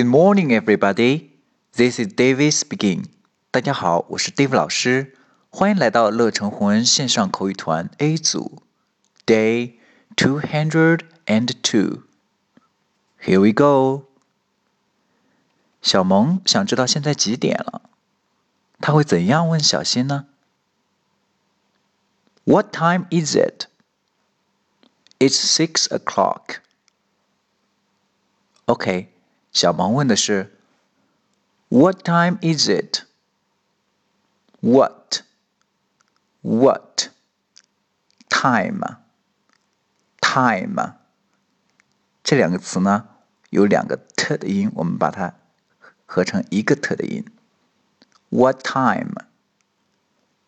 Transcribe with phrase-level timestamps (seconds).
[0.00, 1.30] Good morning, everybody.
[1.72, 3.06] This is David speaking.
[3.50, 5.16] 大家好，我是 Dave 老师，
[5.50, 8.62] 欢迎来到乐成宏恩线上口语团 A 组，
[9.24, 9.74] Day
[10.16, 12.02] two hundred and two.
[13.22, 14.06] Here we go.
[15.82, 17.82] 小萌想知道现在几点了，
[18.80, 20.26] 他会怎样问小新呢？
[22.44, 23.66] What time is it?
[25.18, 26.56] It's six o'clock.
[28.66, 29.12] OK，
[29.52, 30.58] 小萌问的是
[31.68, 33.02] What time is it?
[34.60, 35.22] What?
[36.42, 37.08] What?
[38.28, 38.98] Time?
[40.20, 40.94] Time?
[42.22, 43.08] 这两个词呢
[43.50, 45.34] 有两个 t 的音，我们把它
[46.04, 47.24] 合成一个 t 的音。
[48.28, 49.14] What time?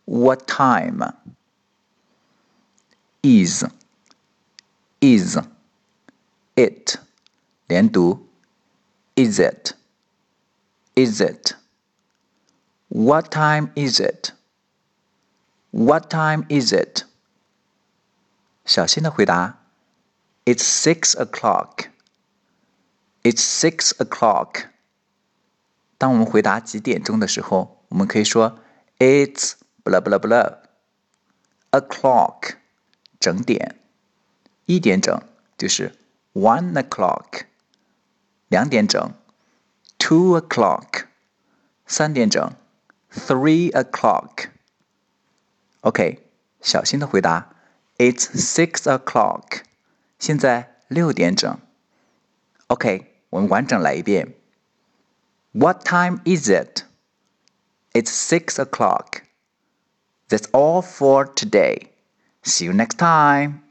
[0.05, 1.15] What time?
[3.23, 3.65] Is?
[5.01, 5.39] Is?
[6.55, 6.99] It?
[7.67, 8.29] 连读
[9.16, 9.74] is it?
[10.96, 11.56] Is it?
[12.90, 14.32] What time is it?
[15.72, 17.06] What time is it?
[18.66, 19.60] 小新的回答
[20.46, 21.90] ：It's six o'clock.
[23.24, 24.70] It's six o'clock.
[25.98, 28.60] 当我们回答几点钟的时候，我们可以说
[29.00, 30.58] It's blah blah blah
[31.72, 32.56] o'clock
[33.20, 33.80] 整点，
[34.66, 35.22] 一点整
[35.58, 35.96] 就是
[36.34, 37.46] one o'clock。
[38.54, 39.16] 两点整
[39.98, 41.06] ，two o'clock，
[41.88, 42.56] 三点整
[43.12, 44.50] ，three o'clock。
[45.82, 46.30] OK，
[46.62, 47.50] 小新的回答
[47.98, 49.62] ，It's six o'clock，
[50.20, 51.60] 现在六点整。
[52.68, 54.36] OK，我们完整来一遍。
[55.54, 56.84] What time is it?
[57.94, 59.24] It's six o'clock.
[60.30, 61.88] That's all for today.
[62.44, 63.63] See you next time.